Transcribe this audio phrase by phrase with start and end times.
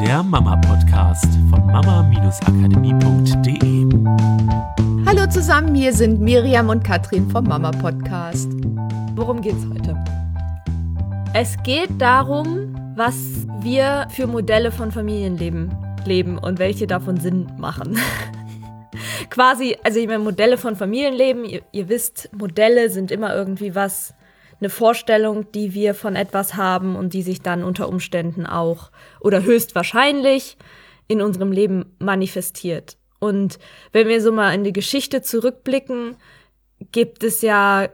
[0.00, 3.86] der Mama-Podcast von mama-akademie.de.
[5.06, 8.50] Hallo zusammen, hier sind Miriam und Katrin vom Mama Podcast.
[9.14, 9.96] Worum geht's heute?
[11.32, 15.74] Es geht darum, was wir für Modelle von Familienleben
[16.04, 17.98] leben und welche davon Sinn machen.
[19.30, 24.12] Quasi, also ich meine, Modelle von Familienleben, ihr, ihr wisst, Modelle sind immer irgendwie was,
[24.60, 29.42] eine Vorstellung, die wir von etwas haben und die sich dann unter Umständen auch oder
[29.42, 30.56] höchstwahrscheinlich
[31.08, 32.96] in unserem Leben manifestiert.
[33.18, 33.58] Und
[33.92, 36.16] wenn wir so mal in die Geschichte zurückblicken,
[36.92, 37.88] gibt es ja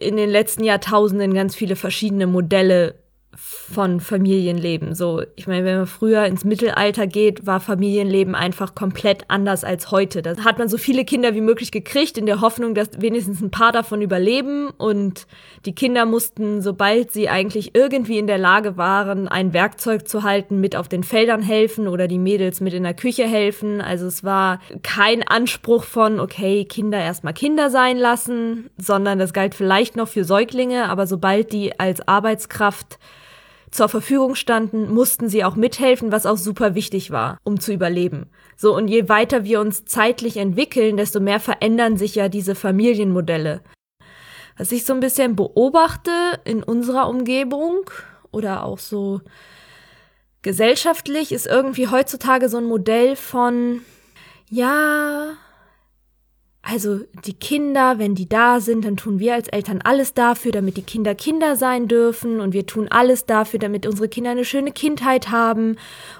[0.00, 2.96] in den letzten Jahrtausenden ganz viele verschiedene Modelle
[3.40, 4.94] von Familienleben.
[4.94, 9.90] So, ich meine, wenn man früher ins Mittelalter geht, war Familienleben einfach komplett anders als
[9.90, 10.22] heute.
[10.22, 13.50] Da hat man so viele Kinder wie möglich gekriegt, in der Hoffnung, dass wenigstens ein
[13.50, 14.70] paar davon überleben.
[14.70, 15.26] Und
[15.66, 20.60] die Kinder mussten, sobald sie eigentlich irgendwie in der Lage waren, ein Werkzeug zu halten,
[20.60, 23.80] mit auf den Feldern helfen oder die Mädels mit in der Küche helfen.
[23.80, 29.54] Also es war kein Anspruch von, okay, Kinder erstmal Kinder sein lassen, sondern das galt
[29.54, 32.98] vielleicht noch für Säuglinge, aber sobald die als Arbeitskraft
[33.70, 38.26] zur Verfügung standen, mussten sie auch mithelfen, was auch super wichtig war, um zu überleben.
[38.56, 43.62] So, und je weiter wir uns zeitlich entwickeln, desto mehr verändern sich ja diese Familienmodelle.
[44.56, 46.10] Was ich so ein bisschen beobachte
[46.44, 47.88] in unserer Umgebung
[48.32, 49.20] oder auch so
[50.42, 53.82] gesellschaftlich, ist irgendwie heutzutage so ein Modell von,
[54.50, 55.34] ja,
[56.70, 60.76] also die Kinder, wenn die da sind, dann tun wir als Eltern alles dafür, damit
[60.76, 64.72] die Kinder Kinder sein dürfen und wir tun alles dafür, damit unsere Kinder eine schöne
[64.72, 65.76] Kindheit haben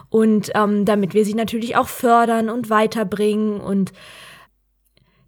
[0.08, 3.92] und ähm, damit wir sie natürlich auch fördern und weiterbringen und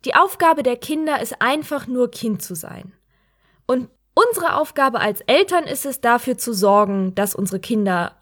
[0.06, 2.92] die Aufgabe der Kinder ist einfach nur Kind zu sein.
[3.66, 8.16] Und unsere Aufgabe als Eltern ist es dafür zu sorgen, dass unsere Kinder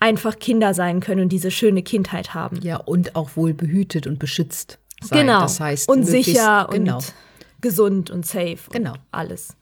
[0.00, 2.58] einfach Kinder sein können und diese schöne Kindheit haben.
[2.62, 5.26] Ja, und auch wohl behütet und beschützt sein.
[5.26, 5.40] Genau.
[5.40, 6.96] Das heißt, und sicher genau.
[6.96, 7.14] und
[7.60, 8.58] gesund und safe.
[8.70, 8.92] Genau.
[8.92, 9.56] Und alles.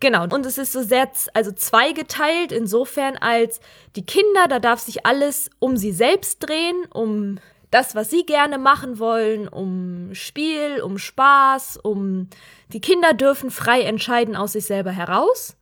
[0.00, 0.24] Genau.
[0.24, 3.60] Und es ist so sehr, also zweigeteilt, insofern als
[3.96, 7.38] die Kinder, da darf sich alles um sie selbst drehen, um
[7.70, 12.28] das, was sie gerne machen wollen, um Spiel, um Spaß, um
[12.72, 15.56] die Kinder dürfen frei entscheiden aus sich selber heraus.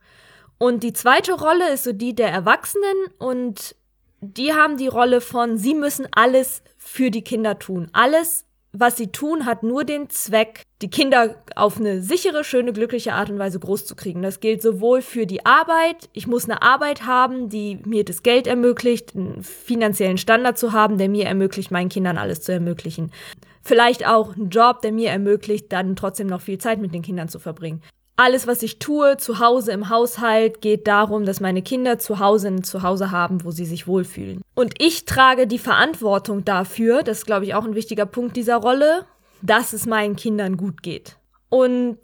[0.57, 3.77] Und die zweite Rolle ist so die der Erwachsenen und
[4.21, 7.89] die haben die Rolle von, sie müssen alles für die Kinder tun.
[7.93, 13.15] Alles, was sie tun, hat nur den Zweck, die Kinder auf eine sichere, schöne, glückliche
[13.15, 14.23] Art und Weise groß zu kriegen.
[14.23, 18.47] Das gilt sowohl für die Arbeit, ich muss eine Arbeit haben, die mir das Geld
[18.47, 23.11] ermöglicht, einen finanziellen Standard zu haben, der mir ermöglicht, meinen Kindern alles zu ermöglichen.
[23.63, 27.29] Vielleicht auch einen Job, der mir ermöglicht, dann trotzdem noch viel Zeit mit den Kindern
[27.29, 27.83] zu verbringen.
[28.21, 32.49] Alles, was ich tue, zu Hause im Haushalt, geht darum, dass meine Kinder zu Hause
[32.49, 34.43] ein Zuhause haben, wo sie sich wohlfühlen.
[34.57, 38.57] Und ich trage die Verantwortung dafür, das ist, glaube ich, auch ein wichtiger Punkt dieser
[38.57, 39.07] Rolle,
[39.41, 41.17] dass es meinen Kindern gut geht.
[41.49, 42.01] Und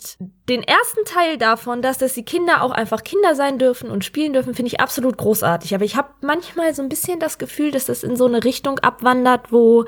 [0.48, 4.34] den ersten Teil davon, dass, dass die Kinder auch einfach Kinder sein dürfen und spielen
[4.34, 5.74] dürfen, finde ich absolut großartig.
[5.74, 8.78] Aber ich habe manchmal so ein bisschen das Gefühl, dass das in so eine Richtung
[8.78, 9.84] abwandert, wo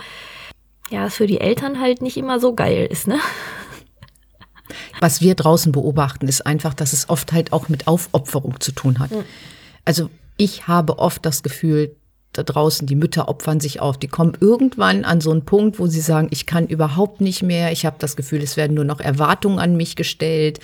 [0.90, 3.20] ja, es für die Eltern halt nicht immer so geil ist, ne?
[5.00, 8.98] Was wir draußen beobachten, ist einfach, dass es oft halt auch mit Aufopferung zu tun
[8.98, 9.10] hat.
[9.84, 11.96] Also ich habe oft das Gefühl,
[12.36, 13.98] da draußen, die Mütter opfern sich auf.
[13.98, 17.72] Die kommen irgendwann an so einen Punkt, wo sie sagen, ich kann überhaupt nicht mehr.
[17.72, 20.60] Ich habe das Gefühl, es werden nur noch Erwartungen an mich gestellt.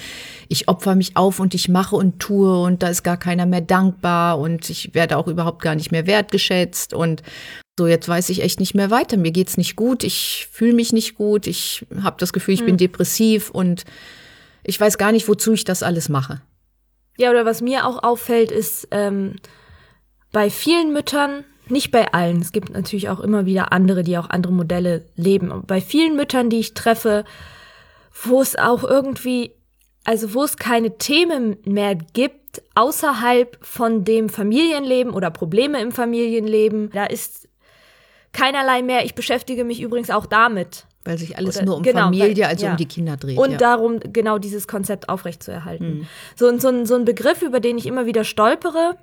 [0.48, 3.60] Ich opfer mich auf und ich mache und tue und da ist gar keiner mehr
[3.60, 7.22] dankbar und ich werde auch überhaupt gar nicht mehr wertgeschätzt und
[7.78, 9.16] so, jetzt weiß ich echt nicht mehr weiter.
[9.16, 12.76] Mir geht's nicht gut, ich fühle mich nicht gut, ich habe das Gefühl, ich bin
[12.76, 13.84] depressiv und
[14.62, 16.42] ich weiß gar nicht, wozu ich das alles mache.
[17.16, 19.36] Ja, oder was mir auch auffällt, ist ähm,
[20.32, 24.28] bei vielen Müttern, nicht bei allen, es gibt natürlich auch immer wieder andere, die auch
[24.30, 27.24] andere Modelle leben, aber bei vielen Müttern, die ich treffe,
[28.24, 29.52] wo es auch irgendwie,
[30.04, 36.90] also wo es keine Themen mehr gibt, außerhalb von dem Familienleben oder Probleme im Familienleben,
[36.92, 37.48] da ist
[38.32, 40.86] keinerlei mehr, ich beschäftige mich übrigens auch damit.
[41.04, 42.70] Weil sich alles Oder- nur um genau, Familie, weil- also ja.
[42.72, 43.36] um die Kinder dreht.
[43.38, 43.56] Und ja.
[43.56, 45.98] darum, genau dieses Konzept aufrechtzuerhalten.
[46.00, 46.06] Mhm.
[46.36, 48.96] So, und so, so ein Begriff, über den ich immer wieder stolpere,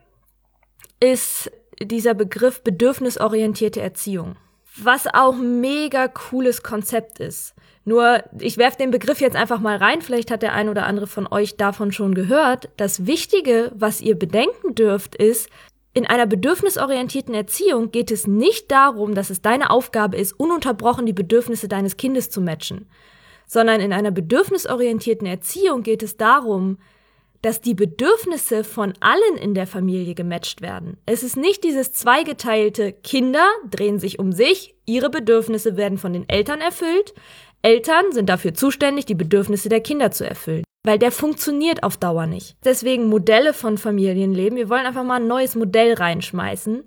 [1.01, 1.51] ist
[1.81, 4.35] dieser Begriff bedürfnisorientierte Erziehung.
[4.77, 7.53] Was auch ein mega cooles Konzept ist.
[7.85, 11.07] Nur, ich werfe den Begriff jetzt einfach mal rein, vielleicht hat der ein oder andere
[11.07, 12.69] von euch davon schon gehört.
[12.77, 15.49] Das Wichtige, was ihr bedenken dürft, ist,
[15.93, 21.13] in einer bedürfnisorientierten Erziehung geht es nicht darum, dass es deine Aufgabe ist, ununterbrochen die
[21.13, 22.87] Bedürfnisse deines Kindes zu matchen,
[23.47, 26.77] sondern in einer bedürfnisorientierten Erziehung geht es darum,
[27.41, 30.97] dass die Bedürfnisse von allen in der Familie gematcht werden.
[31.05, 36.27] Es ist nicht dieses zweigeteilte Kinder drehen sich um sich, ihre Bedürfnisse werden von den
[36.27, 37.13] Eltern erfüllt,
[37.61, 40.63] Eltern sind dafür zuständig, die Bedürfnisse der Kinder zu erfüllen.
[40.85, 42.55] Weil der funktioniert auf Dauer nicht.
[42.63, 44.57] Deswegen Modelle von Familienleben.
[44.57, 46.85] Wir wollen einfach mal ein neues Modell reinschmeißen,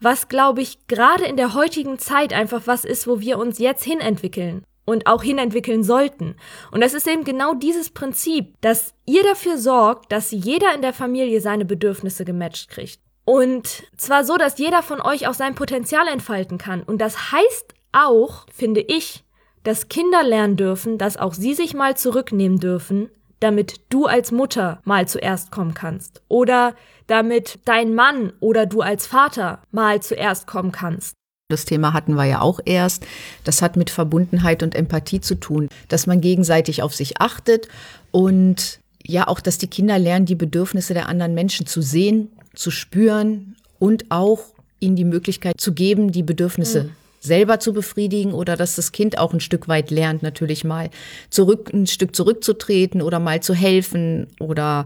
[0.00, 3.84] was, glaube ich, gerade in der heutigen Zeit einfach was ist, wo wir uns jetzt
[3.84, 6.36] hinentwickeln und auch hinentwickeln sollten.
[6.72, 10.92] Und das ist eben genau dieses Prinzip, dass ihr dafür sorgt, dass jeder in der
[10.92, 13.00] Familie seine Bedürfnisse gematcht kriegt.
[13.24, 16.82] Und zwar so, dass jeder von euch auch sein Potenzial entfalten kann.
[16.82, 19.24] Und das heißt auch, finde ich,
[19.64, 23.10] dass Kinder lernen dürfen, dass auch sie sich mal zurücknehmen dürfen,
[23.40, 26.22] damit du als Mutter mal zuerst kommen kannst.
[26.28, 26.74] Oder
[27.06, 31.14] damit dein Mann oder du als Vater mal zuerst kommen kannst.
[31.50, 33.06] Das Thema hatten wir ja auch erst.
[33.42, 37.68] Das hat mit Verbundenheit und Empathie zu tun, dass man gegenseitig auf sich achtet
[38.10, 42.70] und ja auch, dass die Kinder lernen, die Bedürfnisse der anderen Menschen zu sehen, zu
[42.70, 44.40] spüren und auch
[44.78, 46.90] ihnen die Möglichkeit zu geben, die Bedürfnisse mhm.
[47.20, 50.90] selber zu befriedigen oder dass das Kind auch ein Stück weit lernt, natürlich mal
[51.30, 54.84] zurück, ein Stück zurückzutreten oder mal zu helfen oder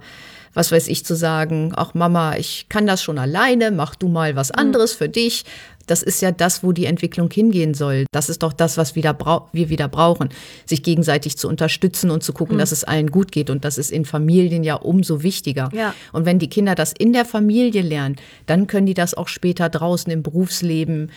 [0.54, 4.36] was weiß ich zu sagen, ach Mama, ich kann das schon alleine, mach du mal
[4.36, 4.58] was mhm.
[4.58, 5.44] anderes für dich.
[5.86, 8.06] Das ist ja das, wo die Entwicklung hingehen soll.
[8.12, 9.16] Das ist doch das, was wieder
[9.52, 10.30] wir wieder brauchen,
[10.66, 12.60] sich gegenseitig zu unterstützen und zu gucken, mhm.
[12.60, 13.50] dass es allen gut geht.
[13.50, 15.70] Und das ist in Familien ja umso wichtiger.
[15.72, 15.94] Ja.
[16.12, 19.68] Und wenn die Kinder das in der Familie lernen, dann können die das auch später
[19.68, 21.10] draußen im Berufsleben.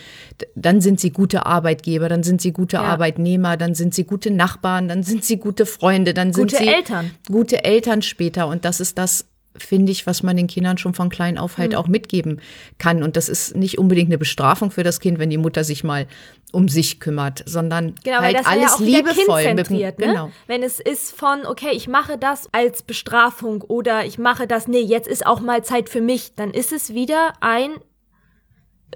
[0.54, 2.82] Dann sind sie gute Arbeitgeber, dann sind sie gute ja.
[2.82, 6.68] Arbeitnehmer, dann sind sie gute Nachbarn, dann sind sie gute Freunde, dann sind gute sie
[6.68, 7.10] Eltern.
[7.28, 8.48] gute Eltern später.
[8.48, 9.26] Und das ist das,
[9.58, 11.78] finde ich, was man den Kindern schon von klein auf halt mhm.
[11.78, 12.40] auch mitgeben
[12.78, 13.02] kann.
[13.02, 16.06] Und das ist nicht unbedingt eine Bestrafung für das Kind, wenn die Mutter sich mal
[16.52, 19.54] um sich kümmert, sondern genau, halt das alles ja liebevoll.
[19.54, 19.92] Mit, ne?
[19.96, 20.30] genau.
[20.46, 24.80] Wenn es ist von, okay, ich mache das als Bestrafung oder ich mache das, nee,
[24.80, 27.70] jetzt ist auch mal Zeit für mich, dann ist es wieder ein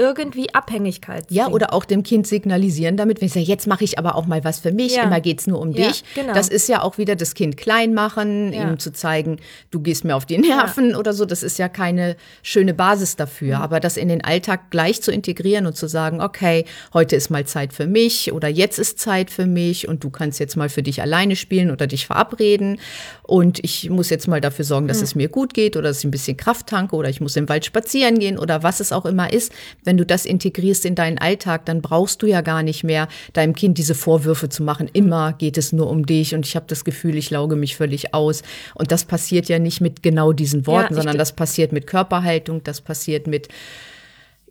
[0.01, 1.27] irgendwie Abhängigkeit.
[1.29, 4.27] Ja, oder auch dem Kind signalisieren damit, wenn ich sage, jetzt mache ich aber auch
[4.27, 5.03] mal was für mich, ja.
[5.03, 6.03] immer es nur um ja, dich.
[6.15, 6.33] Genau.
[6.33, 8.63] Das ist ja auch wieder das Kind klein machen, ja.
[8.63, 9.37] ihm zu zeigen,
[9.71, 11.27] du gehst mir auf die Nerven oder so.
[11.27, 13.59] Das ist ja keine schöne Basis dafür.
[13.59, 13.63] Mhm.
[13.63, 16.65] Aber das in den Alltag gleich zu integrieren und zu sagen, okay,
[16.95, 20.41] heute ist mal Zeit für mich oder jetzt ist Zeit für mich und du kannst
[20.41, 22.81] jetzt mal für dich alleine spielen oder dich verabreden
[23.23, 25.05] und ich muss jetzt mal dafür sorgen, dass mhm.
[25.05, 27.51] es mir gut geht oder dass ich ein bisschen Kraft tanke oder ich muss im
[27.51, 29.53] Wald spazieren gehen oder was es auch immer ist
[29.90, 33.55] wenn du das integrierst in deinen Alltag, dann brauchst du ja gar nicht mehr deinem
[33.55, 34.89] Kind diese Vorwürfe zu machen.
[34.93, 38.15] Immer geht es nur um dich und ich habe das Gefühl, ich lauge mich völlig
[38.15, 38.43] aus.
[38.75, 42.63] Und das passiert ja nicht mit genau diesen Worten, ja, sondern das passiert mit Körperhaltung,
[42.65, 43.49] das passiert mit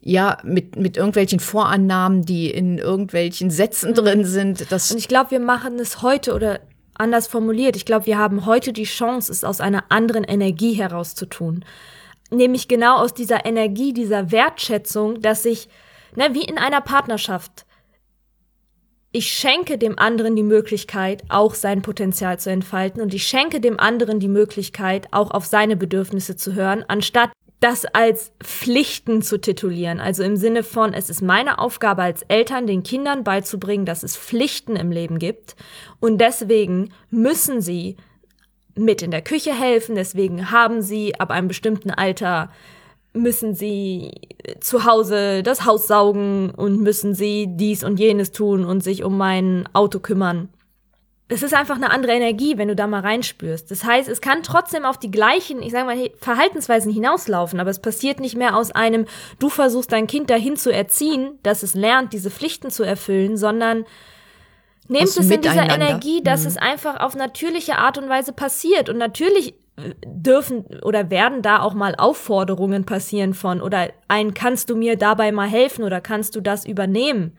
[0.02, 4.72] ja, mit, mit irgendwelchen Vorannahmen, die in irgendwelchen Sätzen drin sind.
[4.72, 6.62] Das und ich glaube, wir machen es heute oder
[6.94, 7.76] anders formuliert.
[7.76, 11.66] Ich glaube, wir haben heute die Chance, es aus einer anderen Energie heraus zu tun
[12.32, 15.70] nämlich genau aus dieser Energie, dieser Wertschätzung, dass ich,
[16.16, 17.66] ne, wie in einer Partnerschaft,
[19.12, 23.80] ich schenke dem anderen die Möglichkeit, auch sein Potenzial zu entfalten und ich schenke dem
[23.80, 30.00] anderen die Möglichkeit, auch auf seine Bedürfnisse zu hören, anstatt das als Pflichten zu titulieren.
[30.00, 34.16] Also im Sinne von, es ist meine Aufgabe als Eltern, den Kindern beizubringen, dass es
[34.16, 35.56] Pflichten im Leben gibt.
[36.00, 37.98] Und deswegen müssen sie
[38.76, 39.96] mit in der Küche helfen.
[39.96, 42.50] Deswegen haben sie ab einem bestimmten Alter
[43.14, 44.12] müssen sie
[44.60, 49.18] zu Hause das Haus saugen und müssen sie dies und jenes tun und sich um
[49.18, 50.50] mein Auto kümmern.
[51.32, 53.70] Es ist einfach eine andere Energie, wenn du da mal reinspürst.
[53.70, 57.82] Das heißt, es kann trotzdem auf die gleichen, ich sage mal, Verhaltensweisen hinauslaufen, aber es
[57.82, 59.06] passiert nicht mehr aus einem,
[59.38, 63.86] du versuchst dein Kind dahin zu erziehen, dass es lernt, diese Pflichten zu erfüllen, sondern
[64.90, 66.48] Nehmt es in dieser Energie, dass mhm.
[66.48, 68.90] es einfach auf natürliche Art und Weise passiert.
[68.90, 74.70] Und natürlich äh, dürfen oder werden da auch mal Aufforderungen passieren von oder ein kannst
[74.70, 77.38] du mir dabei mal helfen oder kannst du das übernehmen.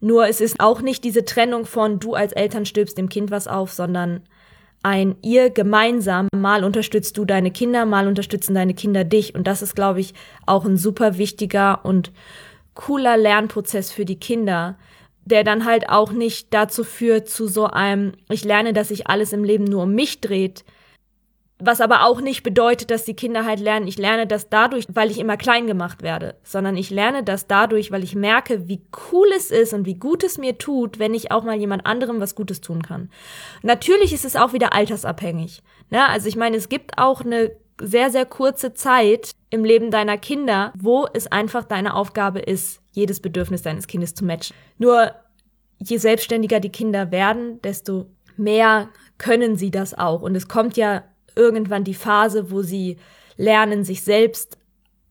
[0.00, 3.48] Nur es ist auch nicht diese Trennung von du als Eltern stülpst dem Kind was
[3.48, 4.22] auf, sondern
[4.84, 9.34] ein ihr gemeinsam, mal unterstützt du deine Kinder, mal unterstützen deine Kinder dich.
[9.34, 10.14] Und das ist, glaube ich,
[10.46, 12.12] auch ein super wichtiger und
[12.74, 14.78] cooler Lernprozess für die Kinder,
[15.28, 19.32] der dann halt auch nicht dazu führt zu so einem, ich lerne, dass sich alles
[19.32, 20.64] im Leben nur um mich dreht.
[21.60, 25.10] Was aber auch nicht bedeutet, dass die Kinder halt lernen, ich lerne das dadurch, weil
[25.10, 28.80] ich immer klein gemacht werde, sondern ich lerne das dadurch, weil ich merke, wie
[29.10, 32.20] cool es ist und wie gut es mir tut, wenn ich auch mal jemand anderem
[32.20, 33.10] was Gutes tun kann.
[33.62, 35.62] Natürlich ist es auch wieder altersabhängig.
[35.90, 36.08] Ne?
[36.08, 40.72] Also ich meine, es gibt auch eine sehr, sehr kurze Zeit im Leben deiner Kinder,
[40.78, 44.54] wo es einfach deine Aufgabe ist, jedes Bedürfnis deines Kindes zu matchen.
[44.78, 45.12] Nur
[45.78, 50.22] je selbstständiger die Kinder werden, desto mehr können sie das auch.
[50.22, 52.98] Und es kommt ja irgendwann die Phase, wo sie
[53.36, 54.58] lernen, sich selbst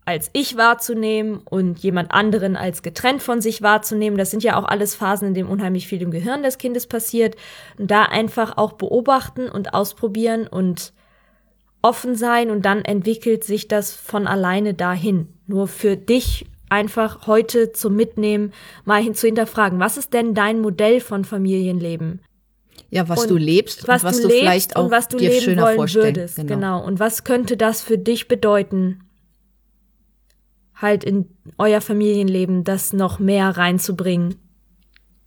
[0.08, 4.18] als ich wahrzunehmen und jemand anderen als getrennt von sich wahrzunehmen.
[4.18, 7.36] Das sind ja auch alles Phasen, in denen unheimlich viel im Gehirn des Kindes passiert.
[7.78, 10.94] Und da einfach auch beobachten und ausprobieren und
[11.88, 15.30] offen sein und dann entwickelt sich das von alleine dahin.
[15.48, 18.52] Nur für dich einfach heute zum Mitnehmen
[18.84, 22.22] mal hin zu hinterfragen, was ist denn dein Modell von Familienleben?
[22.90, 25.18] Ja, was und du lebst was und was du, du vielleicht auch und was du
[25.18, 26.06] dir leben schöner wollen vorstellen.
[26.16, 26.36] würdest.
[26.38, 26.48] Genau.
[26.48, 26.86] genau.
[26.86, 29.02] Und was könnte das für dich bedeuten?
[30.76, 31.26] Halt in
[31.58, 34.36] euer Familienleben das noch mehr reinzubringen,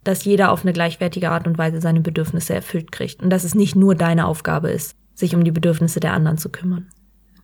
[0.05, 3.55] dass jeder auf eine gleichwertige Art und Weise seine Bedürfnisse erfüllt kriegt und dass es
[3.55, 6.89] nicht nur deine Aufgabe ist, sich um die Bedürfnisse der anderen zu kümmern.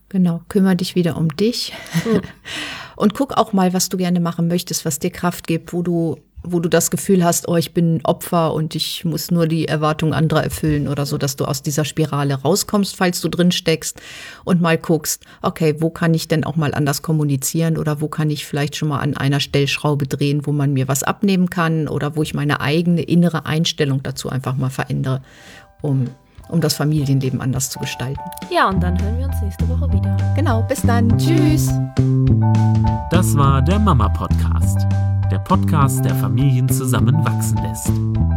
[0.08, 1.72] Genau, kümmere dich wieder um dich
[2.04, 2.20] mhm.
[2.96, 6.16] und guck auch mal, was du gerne machen möchtest, was dir Kraft gibt, wo du
[6.48, 10.12] wo du das Gefühl hast, oh, ich bin Opfer und ich muss nur die Erwartungen
[10.12, 14.00] anderer erfüllen oder so, dass du aus dieser Spirale rauskommst, falls du drin steckst
[14.44, 18.30] und mal guckst, okay, wo kann ich denn auch mal anders kommunizieren oder wo kann
[18.30, 22.16] ich vielleicht schon mal an einer Stellschraube drehen, wo man mir was abnehmen kann oder
[22.16, 25.22] wo ich meine eigene innere Einstellung dazu einfach mal verändere,
[25.82, 26.06] um
[26.48, 28.20] um das Familienleben anders zu gestalten.
[28.50, 30.16] Ja, und dann hören wir uns nächste Woche wieder.
[30.34, 31.16] Genau, bis dann.
[31.18, 31.70] Tschüss.
[33.10, 34.86] Das war der Mama Podcast
[35.30, 37.90] der Podcast, der Familien zusammenwachsen lässt.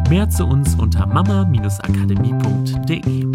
[0.09, 3.27] Mehr zu uns unter mama-akademie.de.